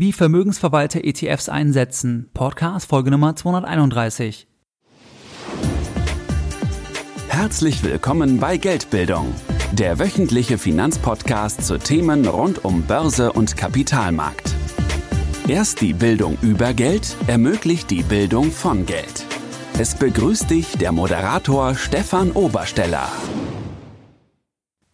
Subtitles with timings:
[0.00, 2.30] Wie Vermögensverwalter ETFs einsetzen.
[2.32, 4.46] Podcast Folge Nummer 231.
[7.26, 9.34] Herzlich willkommen bei Geldbildung,
[9.72, 14.54] der wöchentliche Finanzpodcast zu Themen rund um Börse und Kapitalmarkt.
[15.48, 19.26] Erst die Bildung über Geld ermöglicht die Bildung von Geld.
[19.80, 23.08] Es begrüßt dich der Moderator Stefan Obersteller.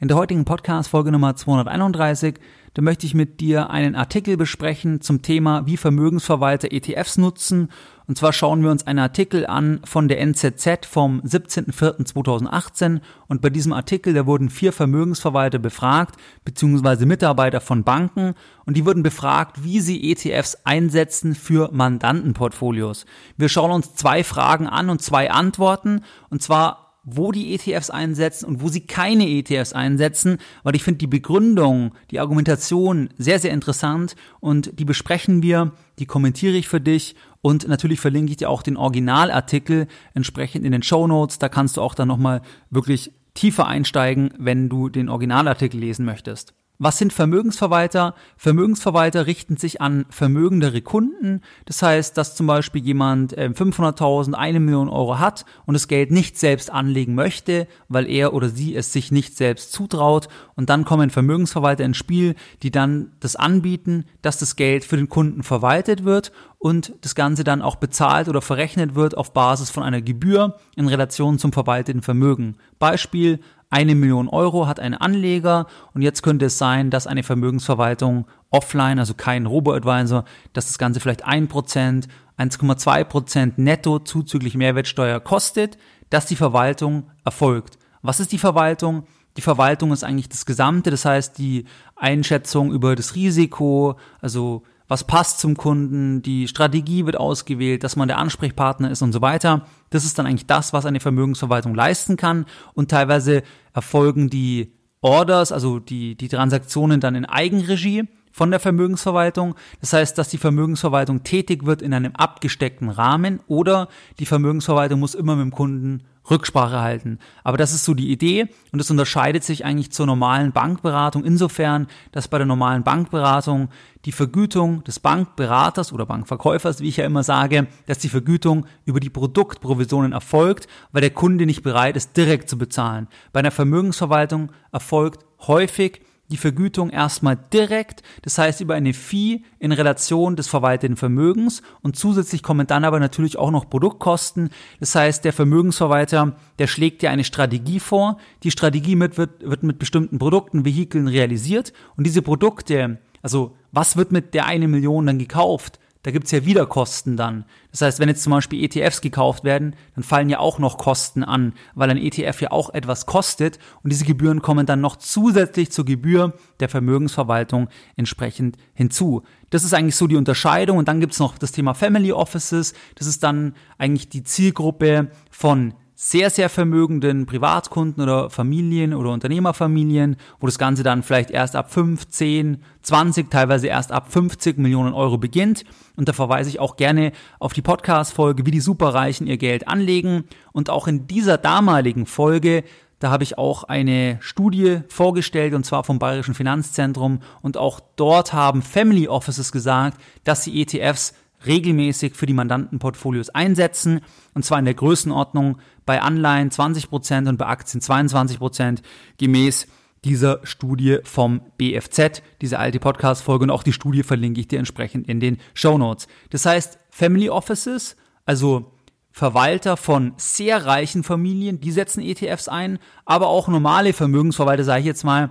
[0.03, 2.41] In der heutigen Podcast-Folge Nummer 231
[2.75, 7.69] da möchte ich mit dir einen Artikel besprechen zum Thema, wie Vermögensverwalter ETFs nutzen.
[8.09, 13.01] Und zwar schauen wir uns einen Artikel an von der NZZ vom 17.04.2018.
[13.29, 18.33] Und bei diesem Artikel, da wurden vier Vermögensverwalter befragt, beziehungsweise Mitarbeiter von Banken.
[18.65, 23.05] Und die wurden befragt, wie sie ETFs einsetzen für Mandantenportfolios.
[23.37, 26.05] Wir schauen uns zwei Fragen an und zwei Antworten.
[26.31, 30.99] Und zwar wo die ETFs einsetzen und wo sie keine ETFs einsetzen, weil ich finde
[30.99, 36.81] die Begründung, die Argumentation sehr, sehr interessant und die besprechen wir, die kommentiere ich für
[36.81, 41.41] dich und natürlich verlinke ich dir auch den Originalartikel entsprechend in den Show Notes.
[41.41, 46.55] Da kannst du auch dann nochmal wirklich tiefer einsteigen, wenn du den Originalartikel lesen möchtest.
[46.85, 48.17] Was sind Vermögensverwalter?
[48.37, 51.41] Vermögensverwalter richten sich an vermögendere Kunden.
[51.65, 56.11] Das heißt, dass zum Beispiel jemand 500.000, äh, eine Million Euro hat und das Geld
[56.11, 60.27] nicht selbst anlegen möchte, weil er oder sie es sich nicht selbst zutraut.
[60.57, 62.35] Und dann kommen Vermögensverwalter ins Spiel,
[62.65, 67.45] die dann das anbieten, dass das Geld für den Kunden verwaltet wird und das Ganze
[67.45, 72.03] dann auch bezahlt oder verrechnet wird auf Basis von einer Gebühr in Relation zum verwalteten
[72.03, 72.57] Vermögen.
[72.81, 73.39] Beispiel,
[73.73, 78.99] eine Million Euro hat ein Anleger und jetzt könnte es sein, dass eine Vermögensverwaltung offline,
[78.99, 82.07] also kein Robo-Advisor, dass das Ganze vielleicht ein Prozent,
[82.39, 85.79] 1,2 Prozent netto zuzüglich Mehrwertsteuer kostet,
[86.11, 87.79] dass die Verwaltung erfolgt.
[88.03, 89.05] Was ist die Verwaltung?
[89.39, 91.65] Die Verwaltung ist eigentlich das Gesamte, das heißt die
[91.97, 98.09] Einschätzung über das Risiko, also was passt zum Kunden, die Strategie wird ausgewählt, dass man
[98.09, 99.65] der Ansprechpartner ist und so weiter.
[99.89, 102.45] Das ist dann eigentlich das, was eine Vermögensverwaltung leisten kann
[102.75, 103.43] und teilweise
[103.73, 109.55] erfolgen die Orders, also die, die Transaktionen dann in Eigenregie von der Vermögensverwaltung.
[109.81, 113.89] Das heißt, dass die Vermögensverwaltung tätig wird in einem abgesteckten Rahmen oder
[114.19, 117.19] die Vermögensverwaltung muss immer mit dem Kunden Rücksprache halten.
[117.43, 121.89] Aber das ist so die Idee und es unterscheidet sich eigentlich zur normalen Bankberatung insofern,
[122.13, 123.69] dass bei der normalen Bankberatung
[124.05, 129.01] die Vergütung des Bankberaters oder Bankverkäufers, wie ich ja immer sage, dass die Vergütung über
[129.01, 133.09] die Produktprovisionen erfolgt, weil der Kunde nicht bereit ist, direkt zu bezahlen.
[133.33, 139.73] Bei einer Vermögensverwaltung erfolgt häufig die Vergütung erstmal direkt, das heißt über eine Fee in
[139.73, 144.51] Relation des verwalteten Vermögens und zusätzlich kommen dann aber natürlich auch noch Produktkosten.
[144.81, 148.19] Das heißt, der Vermögensverwalter, der schlägt ja eine Strategie vor.
[148.45, 153.97] Die Strategie mit, wird, wird mit bestimmten Produkten, Vehikeln realisiert und diese Produkte, also was
[153.97, 155.79] wird mit der eine Million dann gekauft?
[156.03, 157.45] Da gibt's ja wieder Kosten dann.
[157.71, 161.23] Das heißt, wenn jetzt zum Beispiel ETFs gekauft werden, dann fallen ja auch noch Kosten
[161.23, 165.71] an, weil ein ETF ja auch etwas kostet und diese Gebühren kommen dann noch zusätzlich
[165.71, 169.23] zur Gebühr der Vermögensverwaltung entsprechend hinzu.
[169.51, 172.75] Das ist eigentlich so die Unterscheidung und dann gibt's noch das Thema Family Offices.
[172.97, 175.75] Das ist dann eigentlich die Zielgruppe von
[176.05, 181.73] sehr, sehr vermögenden Privatkunden oder Familien oder Unternehmerfamilien, wo das Ganze dann vielleicht erst ab
[181.73, 185.65] 5, 10, 20, teilweise erst ab 50 Millionen Euro beginnt.
[185.95, 190.25] Und da verweise ich auch gerne auf die Podcast-Folge, wie die Superreichen ihr Geld anlegen.
[190.51, 192.65] Und auch in dieser damaligen Folge
[192.99, 198.33] da habe ich auch eine Studie vorgestellt und zwar vom Bayerischen Finanzzentrum und auch dort
[198.33, 201.13] haben Family Offices gesagt, dass sie ETFs
[201.47, 204.01] regelmäßig für die Mandantenportfolios einsetzen
[204.35, 208.79] und zwar in der Größenordnung bei Anleihen 20% und bei Aktien 22%
[209.19, 209.67] gemäß
[210.05, 215.09] dieser Studie vom BFZ, diese alte Podcast-Folge und auch die Studie verlinke ich dir entsprechend
[215.09, 216.09] in den Show Notes.
[216.31, 218.73] Das heißt, Family Offices, also
[219.13, 224.87] Verwalter von sehr reichen Familien, die setzen ETFs ein, aber auch normale Vermögensverwalter, sage ich
[224.87, 225.31] jetzt mal,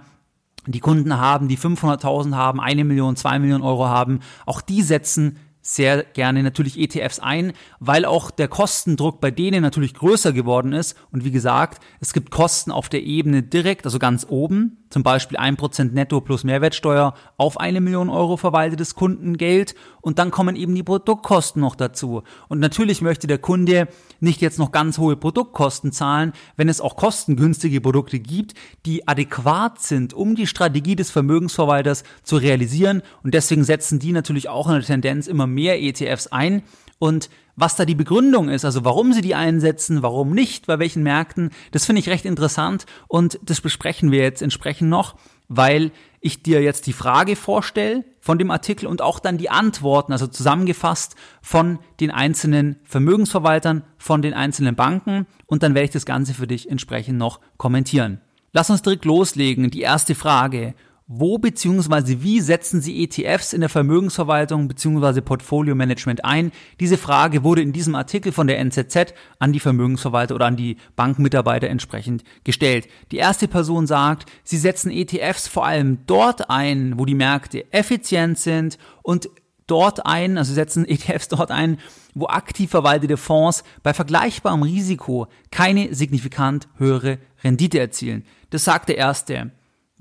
[0.67, 5.37] die Kunden haben, die 500.000 haben, eine Million, zwei Millionen Euro haben, auch die setzen
[5.75, 10.95] sehr gerne natürlich ETFs ein, weil auch der Kostendruck bei denen natürlich größer geworden ist.
[11.11, 15.37] Und wie gesagt, es gibt Kosten auf der Ebene direkt, also ganz oben, zum Beispiel
[15.37, 19.73] ein Prozent netto plus Mehrwertsteuer auf eine Million Euro verwaltetes Kundengeld.
[20.01, 22.23] Und dann kommen eben die Produktkosten noch dazu.
[22.49, 23.87] Und natürlich möchte der Kunde
[24.19, 28.53] nicht jetzt noch ganz hohe Produktkosten zahlen, wenn es auch kostengünstige Produkte gibt,
[28.85, 33.01] die adäquat sind, um die Strategie des Vermögensverwalters zu realisieren.
[33.23, 36.63] Und deswegen setzen die natürlich auch in der Tendenz immer mehr ETFs ein.
[36.99, 41.03] Und was da die Begründung ist, also warum sie die einsetzen, warum nicht, bei welchen
[41.03, 45.15] Märkten, das finde ich recht interessant und das besprechen wir jetzt entsprechend noch,
[45.47, 45.91] weil
[46.21, 50.27] ich dir jetzt die Frage vorstelle von dem Artikel und auch dann die Antworten, also
[50.27, 56.33] zusammengefasst von den einzelnen Vermögensverwaltern, von den einzelnen Banken und dann werde ich das Ganze
[56.33, 58.21] für dich entsprechend noch kommentieren.
[58.53, 59.71] Lass uns direkt loslegen.
[59.71, 60.73] Die erste Frage.
[61.13, 62.21] Wo bzw.
[62.21, 65.19] wie setzen Sie ETFs in der Vermögensverwaltung bzw.
[65.19, 66.53] Portfolio-Management ein?
[66.79, 70.77] Diese Frage wurde in diesem Artikel von der NZZ an die Vermögensverwalter oder an die
[70.95, 72.87] Bankmitarbeiter entsprechend gestellt.
[73.11, 78.39] Die erste Person sagt, sie setzen ETFs vor allem dort ein, wo die Märkte effizient
[78.39, 79.29] sind und
[79.67, 81.77] dort ein, also setzen ETFs dort ein,
[82.15, 88.23] wo aktiv verwaltete Fonds bei vergleichbarem Risiko keine signifikant höhere Rendite erzielen.
[88.49, 89.51] Das sagt der erste.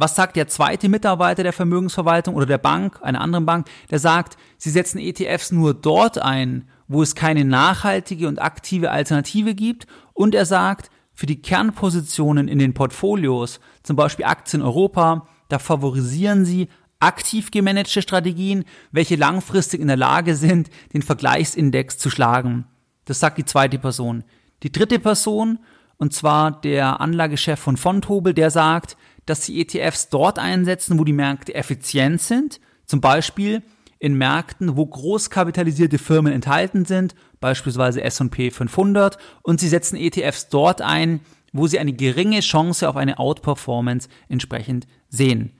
[0.02, 4.38] Was sagt der zweite Mitarbeiter der Vermögensverwaltung oder der Bank, einer anderen Bank, der sagt,
[4.56, 10.34] sie setzen ETFs nur dort ein, wo es keine nachhaltige und aktive Alternative gibt und
[10.34, 16.68] er sagt, für die Kernpositionen in den Portfolios, zum Beispiel Aktien Europa, da favorisieren sie
[16.98, 22.64] aktiv gemanagte Strategien, welche langfristig in der Lage sind, den Vergleichsindex zu schlagen.
[23.04, 24.24] Das sagt die zweite Person.
[24.62, 25.58] Die dritte Person,
[25.98, 28.96] und zwar der Anlagechef von Fontobel, der sagt,
[29.30, 33.62] dass sie ETFs dort einsetzen, wo die Märkte effizient sind, zum Beispiel
[34.00, 40.82] in Märkten, wo großkapitalisierte Firmen enthalten sind, beispielsweise S&P 500, und sie setzen ETFs dort
[40.82, 41.20] ein,
[41.52, 45.52] wo sie eine geringe Chance auf eine Outperformance entsprechend sehen.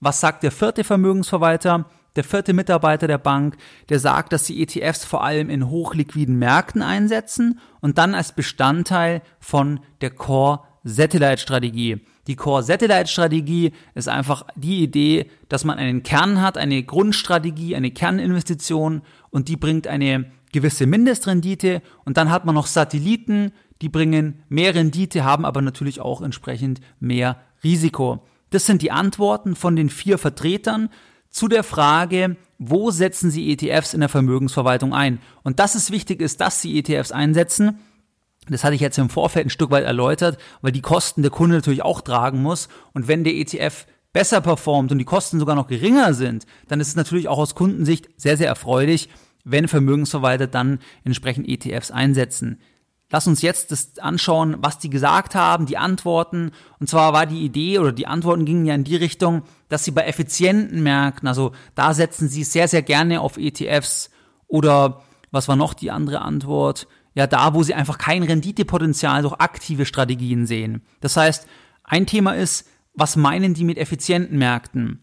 [0.00, 1.86] Was sagt der vierte Vermögensverwalter?
[2.16, 3.56] Der vierte Mitarbeiter der Bank,
[3.90, 9.22] der sagt, dass sie ETFs vor allem in hochliquiden Märkten einsetzen und dann als Bestandteil
[9.38, 12.00] von der Core Satellite Strategie.
[12.28, 17.74] Die Core Satellite Strategie ist einfach die Idee, dass man einen Kern hat, eine Grundstrategie,
[17.74, 23.88] eine Kerninvestition und die bringt eine gewisse Mindestrendite und dann hat man noch Satelliten, die
[23.88, 28.22] bringen mehr Rendite, haben aber natürlich auch entsprechend mehr Risiko.
[28.50, 30.90] Das sind die Antworten von den vier Vertretern
[31.30, 35.20] zu der Frage, wo setzen Sie ETFs in der Vermögensverwaltung ein?
[35.44, 37.78] Und dass es wichtig ist, dass Sie ETFs einsetzen,
[38.52, 41.56] das hatte ich jetzt im Vorfeld ein Stück weit erläutert, weil die Kosten der Kunde
[41.56, 42.68] natürlich auch tragen muss.
[42.92, 46.88] Und wenn der ETF besser performt und die Kosten sogar noch geringer sind, dann ist
[46.88, 49.08] es natürlich auch aus Kundensicht sehr, sehr erfreulich,
[49.44, 52.60] wenn Vermögensverwalter dann entsprechend ETFs einsetzen.
[53.10, 56.50] Lass uns jetzt das anschauen, was die gesagt haben, die Antworten.
[56.78, 59.92] Und zwar war die Idee oder die Antworten gingen ja in die Richtung, dass sie
[59.92, 64.10] bei effizienten Märkten, also da setzen sie sehr, sehr gerne auf ETFs
[64.46, 65.00] oder
[65.30, 66.86] was war noch die andere Antwort?
[67.18, 70.82] Ja, da, wo sie einfach kein Renditepotenzial durch aktive Strategien sehen.
[71.00, 71.48] Das heißt,
[71.82, 75.02] ein Thema ist, was meinen die mit effizienten Märkten?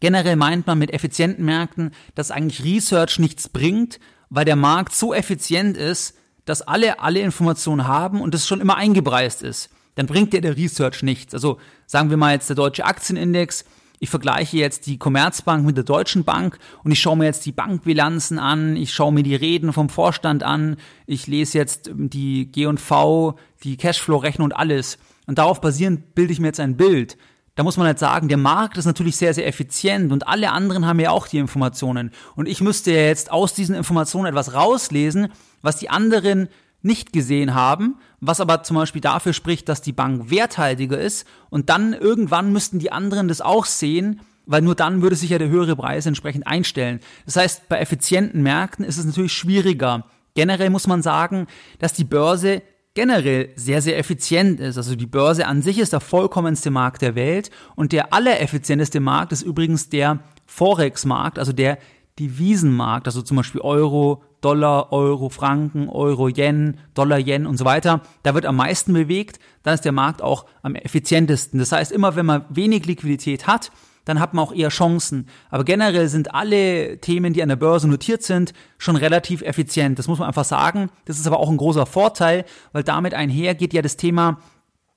[0.00, 5.14] Generell meint man mit effizienten Märkten, dass eigentlich Research nichts bringt, weil der Markt so
[5.14, 6.14] effizient ist,
[6.44, 10.58] dass alle alle Informationen haben und das schon immer eingepreist ist, dann bringt dir der
[10.58, 11.32] Research nichts.
[11.32, 13.64] Also sagen wir mal jetzt der deutsche Aktienindex,
[14.04, 17.52] ich vergleiche jetzt die Commerzbank mit der Deutschen Bank und ich schaue mir jetzt die
[17.52, 23.38] Bankbilanzen an, ich schaue mir die Reden vom Vorstand an, ich lese jetzt die G&V,
[23.62, 24.98] die Cashflow-Rechnung und alles.
[25.26, 27.16] Und darauf basierend bilde ich mir jetzt ein Bild.
[27.54, 30.84] Da muss man halt sagen, der Markt ist natürlich sehr, sehr effizient und alle anderen
[30.84, 32.10] haben ja auch die Informationen.
[32.36, 35.28] Und ich müsste ja jetzt aus diesen Informationen etwas rauslesen,
[35.62, 36.48] was die anderen
[36.84, 41.70] nicht gesehen haben, was aber zum Beispiel dafür spricht, dass die Bank werthaltiger ist und
[41.70, 45.48] dann irgendwann müssten die anderen das auch sehen, weil nur dann würde sich ja der
[45.48, 47.00] höhere Preis entsprechend einstellen.
[47.24, 50.04] Das heißt, bei effizienten Märkten ist es natürlich schwieriger.
[50.34, 51.46] Generell muss man sagen,
[51.78, 52.62] dass die Börse
[52.92, 54.76] generell sehr, sehr effizient ist.
[54.76, 59.32] Also die Börse an sich ist der vollkommenste Markt der Welt und der allereffizienteste Markt
[59.32, 61.78] ist übrigens der Forex-Markt, also der
[62.18, 68.02] Devisenmarkt, also zum Beispiel Euro, Dollar, Euro, Franken, Euro, Yen, Dollar, Yen und so weiter.
[68.22, 71.58] Da wird am meisten bewegt, dann ist der Markt auch am effizientesten.
[71.58, 73.72] Das heißt, immer wenn man wenig Liquidität hat,
[74.04, 75.28] dann hat man auch eher Chancen.
[75.50, 79.98] Aber generell sind alle Themen, die an der Börse notiert sind, schon relativ effizient.
[79.98, 80.90] Das muss man einfach sagen.
[81.06, 84.38] Das ist aber auch ein großer Vorteil, weil damit einher geht ja das Thema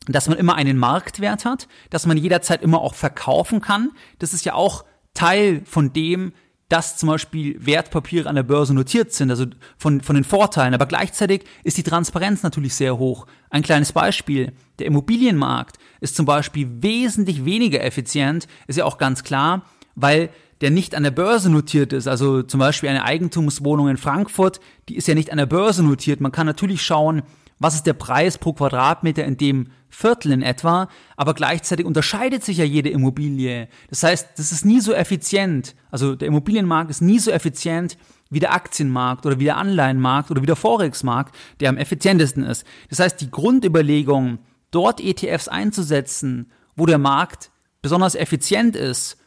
[0.09, 3.91] dass man immer einen Marktwert hat, dass man jederzeit immer auch verkaufen kann.
[4.19, 6.31] Das ist ja auch Teil von dem,
[6.69, 9.45] dass zum Beispiel Wertpapiere an der Börse notiert sind, also
[9.77, 10.73] von, von den Vorteilen.
[10.73, 13.25] Aber gleichzeitig ist die Transparenz natürlich sehr hoch.
[13.49, 14.51] Ein kleines Beispiel.
[14.79, 19.63] Der Immobilienmarkt ist zum Beispiel wesentlich weniger effizient, ist ja auch ganz klar,
[19.95, 20.29] weil
[20.61, 22.07] der nicht an der Börse notiert ist.
[22.07, 24.59] Also zum Beispiel eine Eigentumswohnung in Frankfurt,
[24.89, 26.19] die ist ja nicht an der Börse notiert.
[26.19, 27.23] Man kann natürlich schauen,
[27.59, 32.57] was ist der Preis pro Quadratmeter in dem Viertel in etwa, aber gleichzeitig unterscheidet sich
[32.57, 33.67] ja jede Immobilie.
[33.89, 35.75] Das heißt, das ist nie so effizient.
[35.91, 37.97] Also der Immobilienmarkt ist nie so effizient
[38.29, 42.65] wie der Aktienmarkt oder wie der Anleihenmarkt oder wie der Forex-Markt, der am effizientesten ist.
[42.89, 44.39] Das heißt, die Grundüberlegung,
[44.71, 47.51] dort ETFs einzusetzen, wo der Markt
[47.81, 49.17] besonders effizient ist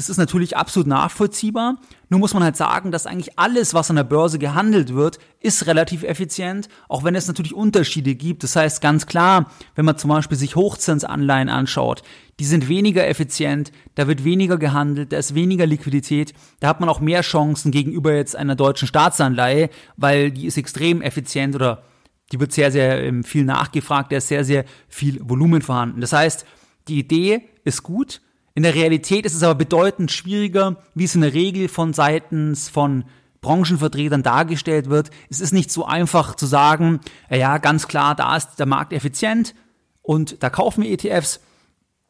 [0.00, 1.76] das ist natürlich absolut nachvollziehbar.
[2.08, 5.66] Nur muss man halt sagen, dass eigentlich alles, was an der Börse gehandelt wird, ist
[5.66, 8.42] relativ effizient, auch wenn es natürlich Unterschiede gibt.
[8.42, 12.02] Das heißt ganz klar, wenn man zum Beispiel sich Hochzinsanleihen anschaut,
[12.38, 16.88] die sind weniger effizient, da wird weniger gehandelt, da ist weniger Liquidität, da hat man
[16.88, 21.82] auch mehr Chancen gegenüber jetzt einer deutschen Staatsanleihe, weil die ist extrem effizient oder
[22.32, 26.00] die wird sehr, sehr ähm, viel nachgefragt, da ist sehr, sehr viel Volumen vorhanden.
[26.00, 26.46] Das heißt,
[26.88, 28.22] die Idee ist gut,
[28.54, 32.68] in der Realität ist es aber bedeutend schwieriger, wie es in der Regel von seitens
[32.68, 33.04] von
[33.40, 35.10] Branchenvertretern dargestellt wird.
[35.30, 39.54] Es ist nicht so einfach zu sagen, ja, ganz klar, da ist der Markt effizient
[40.02, 41.40] und da kaufen wir ETFs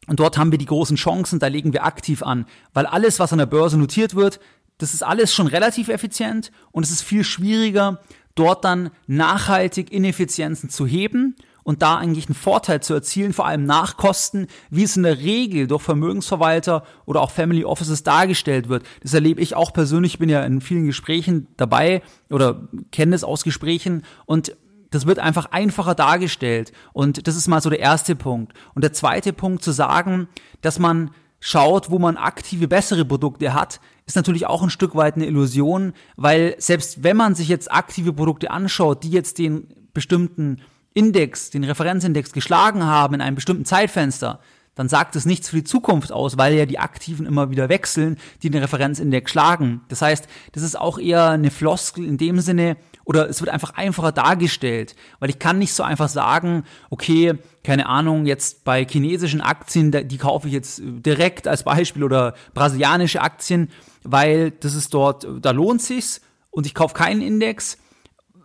[0.06, 3.32] und dort haben wir die großen Chancen, da legen wir aktiv an, weil alles, was
[3.32, 4.40] an der Börse notiert wird,
[4.78, 8.00] das ist alles schon relativ effizient und es ist viel schwieriger,
[8.34, 11.36] dort dann nachhaltig Ineffizienzen zu heben
[11.70, 15.18] und da eigentlich einen Vorteil zu erzielen, vor allem nach Kosten, wie es in der
[15.18, 18.82] Regel durch Vermögensverwalter oder auch Family Offices dargestellt wird.
[19.04, 23.22] Das erlebe ich auch persönlich, ich bin ja in vielen Gesprächen dabei oder kenne es
[23.22, 24.56] aus Gesprächen und
[24.90, 26.72] das wird einfach einfacher dargestellt.
[26.92, 28.52] Und das ist mal so der erste Punkt.
[28.74, 30.26] Und der zweite Punkt zu sagen,
[30.62, 35.14] dass man schaut, wo man aktive, bessere Produkte hat, ist natürlich auch ein Stück weit
[35.14, 40.62] eine Illusion, weil selbst wenn man sich jetzt aktive Produkte anschaut, die jetzt den bestimmten
[40.94, 44.40] Index, den Referenzindex geschlagen haben in einem bestimmten Zeitfenster,
[44.74, 48.18] dann sagt es nichts für die Zukunft aus, weil ja die Aktiven immer wieder wechseln,
[48.42, 49.82] die den Referenzindex schlagen.
[49.88, 53.74] Das heißt, das ist auch eher eine Floskel in dem Sinne, oder es wird einfach
[53.74, 59.40] einfacher dargestellt, weil ich kann nicht so einfach sagen, okay, keine Ahnung, jetzt bei chinesischen
[59.40, 63.68] Aktien, die kaufe ich jetzt direkt als Beispiel oder brasilianische Aktien,
[64.04, 66.20] weil das ist dort, da lohnt sich's
[66.50, 67.78] und ich kaufe keinen Index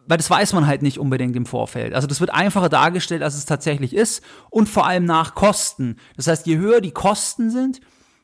[0.08, 1.94] weil das weiß man halt nicht unbedingt im Vorfeld.
[1.94, 5.98] Also das wird einfacher dargestellt, als es tatsächlich ist und vor allem nach Kosten.
[6.16, 7.82] Das heißt, je höher die Kosten sind,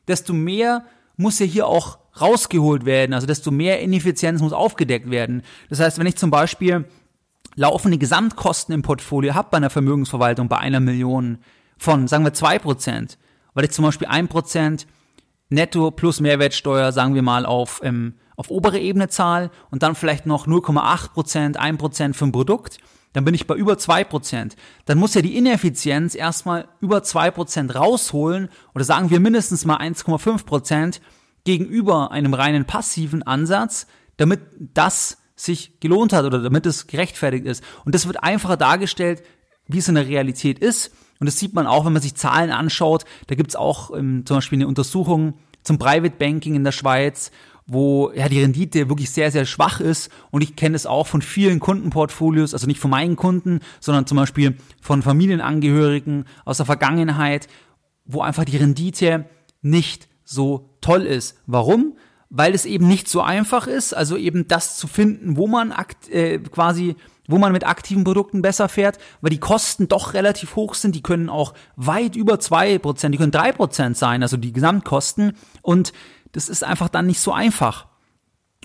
[0.08, 0.84] desto mehr
[1.16, 5.42] muss ja hier auch rausgeholt werden, also desto mehr Ineffizienz muss aufgedeckt werden.
[5.70, 6.84] Das heißt, wenn ich zum Beispiel
[7.54, 11.38] laufende Gesamtkosten im Portfolio habe bei einer Vermögensverwaltung bei einer Million
[11.78, 13.18] von, sagen wir, zwei Prozent,
[13.54, 14.86] weil ich zum Beispiel ein Prozent
[15.48, 20.26] netto plus Mehrwertsteuer, sagen wir mal, auf ähm, auf obere Ebene zahle und dann vielleicht
[20.26, 22.78] noch 0,8 Prozent, 1 Prozent für ein Produkt,
[23.12, 24.56] dann bin ich bei über 2 Prozent.
[24.86, 29.78] Dann muss ja die Ineffizienz erstmal über 2 Prozent rausholen oder sagen wir mindestens mal
[29.78, 31.00] 1,5 Prozent
[31.44, 33.86] gegenüber einem reinen passiven Ansatz,
[34.16, 37.64] damit das sich gelohnt hat oder damit es gerechtfertigt ist.
[37.84, 39.22] Und das wird einfacher dargestellt,
[39.66, 40.92] wie es in der Realität ist.
[41.18, 43.04] Und das sieht man auch, wenn man sich Zahlen anschaut.
[43.26, 47.30] Da gibt es auch ähm, zum Beispiel eine Untersuchung zum Private Banking in der Schweiz
[47.66, 50.10] wo ja die Rendite wirklich sehr, sehr schwach ist.
[50.30, 54.16] Und ich kenne es auch von vielen Kundenportfolios, also nicht von meinen Kunden, sondern zum
[54.16, 57.48] Beispiel von Familienangehörigen aus der Vergangenheit,
[58.04, 59.26] wo einfach die Rendite
[59.60, 61.38] nicht so toll ist.
[61.46, 61.96] Warum?
[62.30, 65.72] Weil es eben nicht so einfach ist, also eben das zu finden, wo man
[66.10, 66.96] äh, quasi
[67.28, 70.94] wo man mit aktiven Produkten besser fährt, weil die Kosten doch relativ hoch sind.
[70.94, 75.32] Die können auch weit über zwei Prozent, die können drei Prozent sein, also die Gesamtkosten.
[75.62, 75.92] Und
[76.32, 77.86] das ist einfach dann nicht so einfach.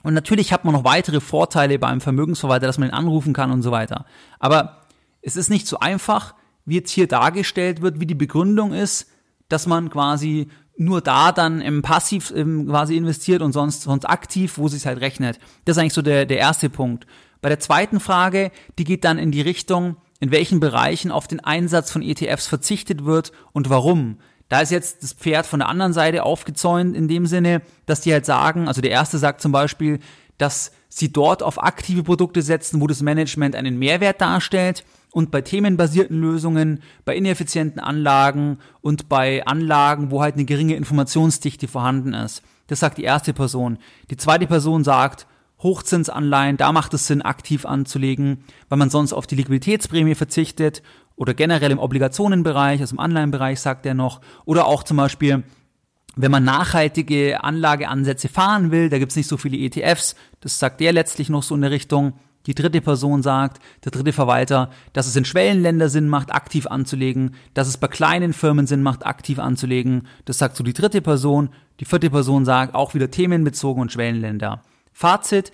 [0.04, 3.62] Und natürlich hat man noch weitere Vorteile beim Vermögensverwalter, dass man ihn anrufen kann und
[3.62, 4.06] so weiter.
[4.40, 4.82] Aber
[5.22, 6.34] es ist nicht so einfach,
[6.66, 9.10] wie jetzt hier dargestellt wird, wie die Begründung ist,
[9.50, 14.68] dass man quasi nur da dann im Passiv quasi investiert und sonst, sonst aktiv, wo
[14.68, 15.40] sich halt rechnet.
[15.66, 17.08] Das ist eigentlich so der, der erste Punkt.
[17.42, 21.40] Bei der zweiten Frage, die geht dann in die Richtung, in welchen Bereichen auf den
[21.40, 24.18] Einsatz von ETFs verzichtet wird und warum.
[24.50, 28.14] Da ist jetzt das Pferd von der anderen Seite aufgezäunt in dem Sinne, dass die
[28.14, 30.00] halt sagen, also der erste sagt zum Beispiel,
[30.38, 35.42] dass sie dort auf aktive Produkte setzen, wo das Management einen Mehrwert darstellt und bei
[35.42, 42.42] themenbasierten Lösungen, bei ineffizienten Anlagen und bei Anlagen, wo halt eine geringe Informationsdichte vorhanden ist.
[42.68, 43.78] Das sagt die erste Person.
[44.10, 45.28] Die zweite Person sagt,
[45.60, 50.84] Hochzinsanleihen, da macht es Sinn, aktiv anzulegen, weil man sonst auf die Liquiditätsprämie verzichtet
[51.16, 55.44] oder generell im Obligationenbereich, also im Anleihenbereich sagt er noch, oder auch zum Beispiel,
[56.16, 60.80] wenn man nachhaltige Anlageansätze fahren will, da gibt es nicht so viele ETFs, das sagt
[60.80, 62.14] der letztlich noch so in der Richtung.
[62.48, 67.36] Die dritte Person sagt, der dritte Verwalter, dass es in Schwellenländer Sinn macht, aktiv anzulegen,
[67.54, 70.08] dass es bei kleinen Firmen Sinn macht, aktiv anzulegen.
[70.24, 71.50] Das sagt so die dritte Person.
[71.82, 74.64] Die vierte Person sagt auch wieder themenbezogen und Schwellenländer.
[74.98, 75.52] Fazit,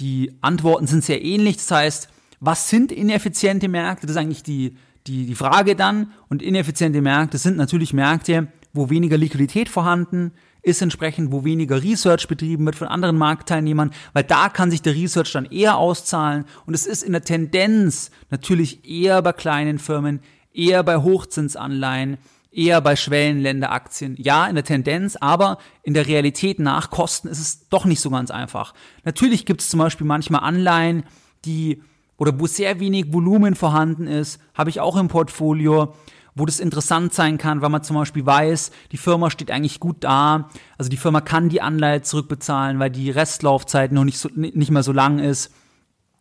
[0.00, 1.58] die Antworten sind sehr ähnlich.
[1.58, 2.08] Das heißt,
[2.40, 4.06] was sind ineffiziente Märkte?
[4.06, 4.76] Das ist eigentlich die,
[5.06, 6.12] die, die Frage dann.
[6.30, 12.28] Und ineffiziente Märkte sind natürlich Märkte, wo weniger Liquidität vorhanden ist entsprechend, wo weniger Research
[12.28, 16.74] betrieben wird von anderen Marktteilnehmern, weil da kann sich der Research dann eher auszahlen und
[16.74, 20.20] es ist in der Tendenz natürlich eher bei kleinen Firmen,
[20.52, 22.18] eher bei Hochzinsanleihen,
[22.58, 24.16] eher bei Schwellenländeraktien.
[24.18, 28.10] Ja, in der Tendenz, aber in der Realität nach Kosten ist es doch nicht so
[28.10, 28.74] ganz einfach.
[29.04, 31.04] Natürlich gibt es zum Beispiel manchmal Anleihen,
[31.44, 31.82] die
[32.16, 35.94] oder wo sehr wenig Volumen vorhanden ist, habe ich auch im Portfolio,
[36.34, 40.02] wo das interessant sein kann, weil man zum Beispiel weiß, die Firma steht eigentlich gut
[40.02, 44.70] da, also die Firma kann die Anleihe zurückbezahlen, weil die Restlaufzeit noch nicht, so, nicht
[44.70, 45.52] mehr so lang ist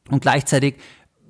[0.10, 0.75] und gleichzeitig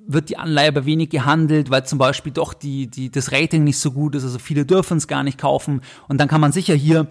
[0.08, 3.78] wird die Anleihe aber wenig gehandelt, weil zum Beispiel doch die, die, das Rating nicht
[3.78, 6.74] so gut ist, also viele dürfen es gar nicht kaufen und dann kann man sicher
[6.74, 7.06] hier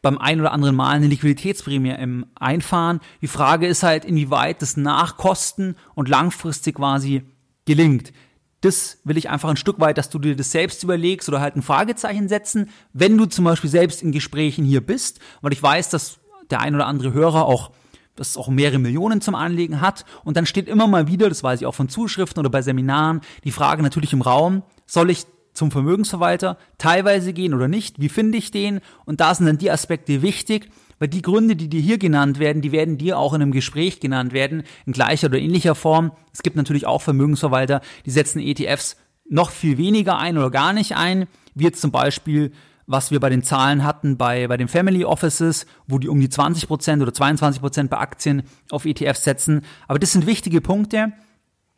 [0.00, 3.00] beim ein oder anderen Mal eine Liquiditätsprämie im einfahren.
[3.20, 7.22] Die Frage ist halt, inwieweit das nach Kosten und langfristig quasi
[7.66, 8.12] gelingt.
[8.60, 11.56] Das will ich einfach ein Stück weit, dass du dir das selbst überlegst oder halt
[11.56, 15.90] ein Fragezeichen setzen, wenn du zum Beispiel selbst in Gesprächen hier bist, weil ich weiß,
[15.90, 16.18] dass
[16.50, 17.72] der ein oder andere Hörer auch
[18.18, 20.04] das auch mehrere Millionen zum Anlegen hat.
[20.24, 23.20] Und dann steht immer mal wieder, das weiß ich auch von Zuschriften oder bei Seminaren,
[23.44, 28.00] die Frage natürlich im Raum, soll ich zum Vermögensverwalter teilweise gehen oder nicht?
[28.00, 28.80] Wie finde ich den?
[29.04, 32.62] Und da sind dann die Aspekte wichtig, weil die Gründe, die dir hier genannt werden,
[32.62, 36.12] die werden dir auch in einem Gespräch genannt werden, in gleicher oder ähnlicher Form.
[36.32, 38.96] Es gibt natürlich auch Vermögensverwalter, die setzen ETFs
[39.28, 42.52] noch viel weniger ein oder gar nicht ein, wie jetzt zum Beispiel
[42.88, 46.28] was wir bei den Zahlen hatten bei, bei den Family Offices, wo die um die
[46.28, 49.62] 20% oder 22% bei Aktien auf ETFs setzen.
[49.86, 51.12] Aber das sind wichtige Punkte,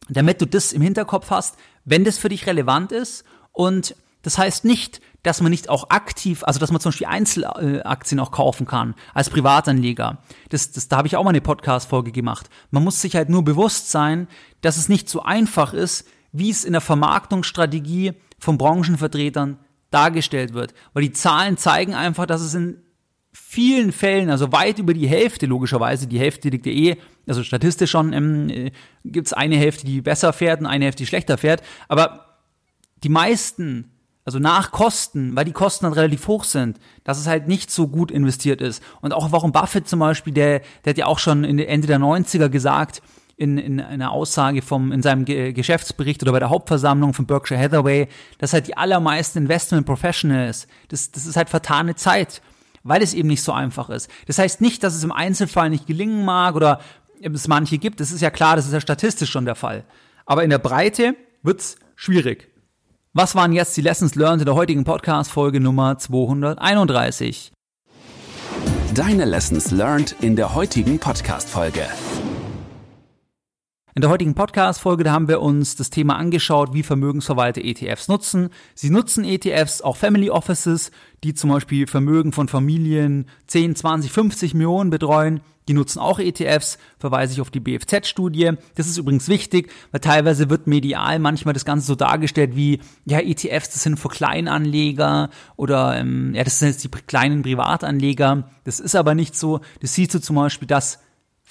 [0.08, 4.64] damit du das im Hinterkopf hast, wenn das für dich relevant ist und das heißt
[4.64, 8.94] nicht, dass man nicht auch aktiv, also dass man zum Beispiel Einzelaktien auch kaufen kann
[9.12, 10.18] als Privatanleger.
[10.50, 12.48] Das, das, da habe ich auch mal eine Podcast-Folge gemacht.
[12.70, 14.28] Man muss sich halt nur bewusst sein,
[14.60, 19.58] dass es nicht so einfach ist, wie es in der Vermarktungsstrategie von Branchenvertretern
[19.90, 20.74] dargestellt wird.
[20.92, 22.78] Weil die Zahlen zeigen einfach, dass es in
[23.32, 27.90] vielen Fällen, also weit über die Hälfte logischerweise, die Hälfte liegt ja eh, also statistisch
[27.90, 28.70] schon, ähm, äh,
[29.04, 31.62] gibt es eine Hälfte, die besser fährt und eine Hälfte, die schlechter fährt.
[31.88, 32.26] Aber
[33.02, 33.92] die meisten,
[34.24, 37.88] also nach Kosten, weil die Kosten dann relativ hoch sind, dass es halt nicht so
[37.88, 38.82] gut investiert ist.
[39.00, 42.48] Und auch warum Buffett zum Beispiel, der, der hat ja auch schon Ende der 90er
[42.48, 43.00] gesagt,
[43.40, 47.58] in, in einer Aussage vom, in seinem Ge Geschäftsbericht oder bei der Hauptversammlung von Berkshire
[47.58, 52.42] Hathaway, dass halt die allermeisten Investment Professionals, das, das ist halt vertane Zeit,
[52.82, 54.10] weil es eben nicht so einfach ist.
[54.26, 56.80] Das heißt nicht, dass es im Einzelfall nicht gelingen mag oder
[57.22, 58.00] es manche gibt.
[58.00, 59.84] Das ist ja klar, das ist ja statistisch schon der Fall.
[60.26, 62.48] Aber in der Breite wird's schwierig.
[63.14, 67.52] Was waren jetzt die Lessons learned in der heutigen Podcast-Folge Nummer 231?
[68.94, 71.86] Deine Lessons learned in der heutigen Podcast-Folge.
[73.96, 78.50] In der heutigen Podcast-Folge, haben wir uns das Thema angeschaut, wie Vermögensverwalter ETFs nutzen.
[78.76, 80.92] Sie nutzen ETFs, auch Family Offices,
[81.24, 85.40] die zum Beispiel Vermögen von Familien 10, 20, 50 Millionen betreuen.
[85.66, 88.52] Die nutzen auch ETFs, verweise ich auf die BFZ-Studie.
[88.76, 93.18] Das ist übrigens wichtig, weil teilweise wird medial manchmal das Ganze so dargestellt wie, ja,
[93.18, 98.48] ETFs, das sind für Kleinanleger oder ähm, ja, das sind jetzt die kleinen Privatanleger.
[98.62, 99.60] Das ist aber nicht so.
[99.80, 101.00] Das siehst du zum Beispiel, dass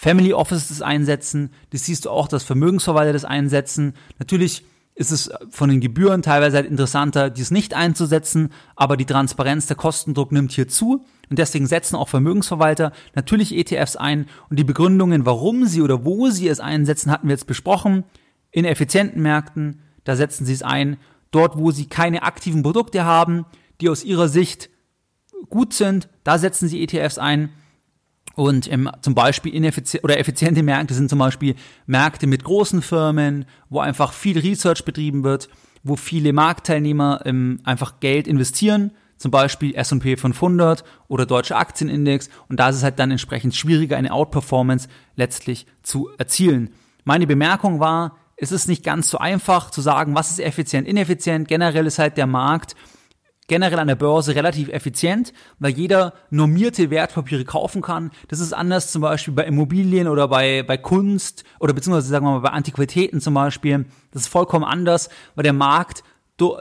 [0.02, 1.50] Family Offices einsetzen.
[1.72, 3.96] Das siehst du auch, dass Vermögensverwalter das einsetzen.
[4.18, 4.64] Natürlich
[4.96, 9.76] ist es von den Gebühren teilweise halt interessanter, dies nicht einzusetzen, aber die Transparenz, der
[9.76, 15.26] Kostendruck nimmt hier zu und deswegen setzen auch Vermögensverwalter natürlich ETFs ein und die Begründungen,
[15.26, 18.06] warum sie oder wo sie es einsetzen, hatten wir jetzt besprochen.
[18.52, 20.96] In effizienten Märkten, da setzen sie es ein.
[21.32, 23.46] Dort, wo sie keine aktiven Produkte haben,
[23.82, 24.70] die aus ihrer Sicht
[25.50, 27.50] gut sind, da setzen sie ETFs ein.
[28.40, 31.56] Und ähm, zum Beispiel ineffizient oder effiziente Märkte sind zum Beispiel
[31.88, 35.50] Märkte mit großen Firmen, wo einfach viel Research betrieben wird,
[35.84, 42.30] wo viele Marktteilnehmer ähm, einfach Geld investieren, zum Beispiel S&P 500 oder Deutsche Aktienindex.
[42.48, 46.70] Und da ist es halt dann entsprechend schwieriger, eine Outperformance letztlich zu erzielen.
[47.04, 51.50] Meine Bemerkung war, es ist nicht ganz so einfach zu sagen, was ist effizient, ineffizient.
[51.50, 52.78] Generell ist halt der Markt
[53.50, 58.12] generell an der Börse relativ effizient, weil jeder normierte Wertpapiere kaufen kann.
[58.30, 62.32] Das ist anders zum Beispiel bei Immobilien oder bei, bei Kunst oder beziehungsweise sagen wir
[62.32, 63.86] mal bei Antiquitäten zum Beispiel.
[64.12, 66.04] Das ist vollkommen anders, weil der Markt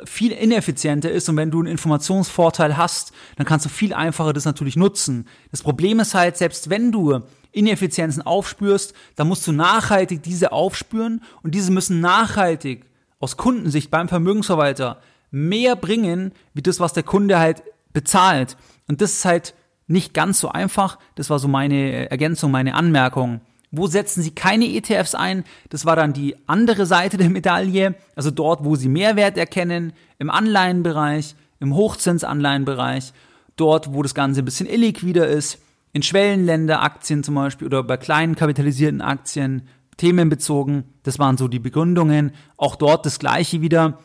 [0.06, 4.44] viel ineffizienter ist und wenn du einen Informationsvorteil hast, dann kannst du viel einfacher das
[4.44, 5.28] natürlich nutzen.
[5.52, 7.20] Das Problem ist halt, selbst wenn du
[7.52, 12.86] Ineffizienzen aufspürst, dann musst du nachhaltig diese aufspüren und diese müssen nachhaltig
[13.20, 17.62] aus Kundensicht beim Vermögensverwalter mehr bringen, wie das, was der Kunde halt
[17.92, 18.56] bezahlt.
[18.88, 19.54] Und das ist halt
[19.86, 20.98] nicht ganz so einfach.
[21.14, 23.40] Das war so meine Ergänzung, meine Anmerkung.
[23.70, 25.44] Wo setzen Sie keine ETFs ein?
[25.68, 30.30] Das war dann die andere Seite der Medaille, also dort, wo Sie Mehrwert erkennen, im
[30.30, 33.12] Anleihenbereich, im Hochzinsanleihenbereich,
[33.56, 35.58] dort, wo das Ganze ein bisschen illiquider ist,
[35.92, 40.84] in Schwellenländeraktien zum Beispiel oder bei kleinen kapitalisierten Aktien, themenbezogen.
[41.02, 42.32] Das waren so die Begründungen.
[42.56, 43.98] Auch dort das Gleiche wieder.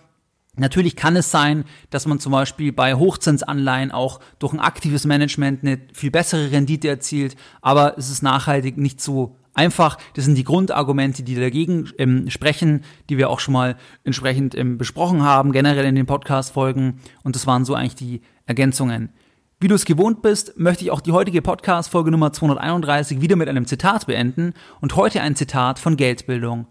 [0.56, 5.64] Natürlich kann es sein, dass man zum Beispiel bei Hochzinsanleihen auch durch ein aktives Management
[5.64, 9.98] eine viel bessere Rendite erzielt, aber es ist nachhaltig nicht so einfach.
[10.14, 14.78] Das sind die Grundargumente, die dagegen ähm, sprechen, die wir auch schon mal entsprechend ähm,
[14.78, 17.00] besprochen haben, generell in den Podcast-Folgen.
[17.24, 19.10] Und das waren so eigentlich die Ergänzungen.
[19.60, 23.48] Wie du es gewohnt bist, möchte ich auch die heutige Podcast-Folge Nummer 231 wieder mit
[23.48, 26.68] einem Zitat beenden und heute ein Zitat von Geldbildung.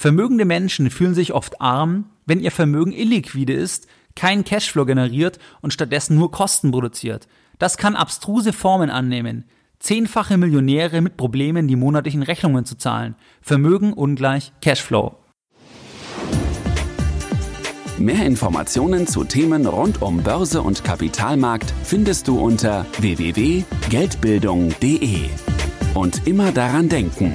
[0.00, 3.86] Vermögende Menschen fühlen sich oft arm, wenn ihr Vermögen illiquide ist,
[4.16, 7.28] kein Cashflow generiert und stattdessen nur Kosten produziert.
[7.58, 9.44] Das kann abstruse Formen annehmen.
[9.78, 13.14] Zehnfache Millionäre mit Problemen, die monatlichen Rechnungen zu zahlen.
[13.42, 15.16] Vermögen ungleich Cashflow.
[17.98, 25.28] Mehr Informationen zu Themen rund um Börse und Kapitalmarkt findest du unter www.geldbildung.de.
[25.92, 27.34] Und immer daran denken,